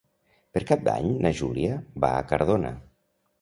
Per 0.55 0.61
Cap 0.71 0.81
d'Any 0.87 1.11
na 1.25 1.33
Júlia 1.41 1.77
va 2.07 2.11
a 2.15 2.25
Cardona. 2.33 2.73